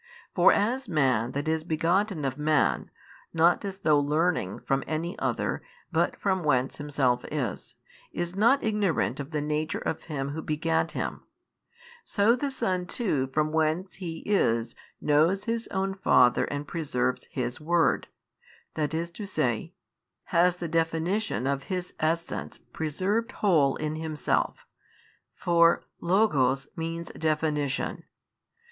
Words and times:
For 0.33 0.51
as 0.51 0.89
man 0.89 1.33
that 1.33 1.47
is 1.47 1.63
begotten 1.63 2.25
of 2.25 2.35
man, 2.35 2.89
not 3.35 3.63
as 3.63 3.77
though 3.77 3.99
learning 3.99 4.61
from 4.61 4.83
any 4.87 5.13
other 5.19 5.61
but 5.91 6.19
from 6.19 6.43
whence 6.43 6.77
himself 6.77 7.23
is, 7.31 7.75
is 8.11 8.35
not 8.35 8.63
ignorant 8.63 9.19
of 9.19 9.29
the 9.29 9.43
nature 9.43 9.77
of 9.77 10.05
him 10.05 10.29
who 10.29 10.41
begat 10.41 10.93
him; 10.93 11.21
so 12.03 12.35
the 12.35 12.49
Son 12.49 12.87
too 12.87 13.27
from 13.31 13.51
whence 13.51 13.97
He 13.97 14.23
is 14.25 14.73
knows 14.99 15.43
His 15.43 15.67
own 15.67 15.93
Father 15.93 16.45
and 16.45 16.67
preserves 16.67 17.25
His 17.25 17.61
word, 17.61 18.07
i. 18.75 18.89
e., 18.91 19.73
has 20.23 20.55
the 20.55 20.67
definition 20.67 21.45
of 21.45 21.65
His 21.69 21.93
Essence 21.99 22.57
preserved 22.73 23.33
whole 23.33 23.75
in 23.75 23.97
Himself, 23.97 24.65
for 25.35 25.83
λόγος 26.01 26.65
means 26.75 27.09
definition. 27.11 28.05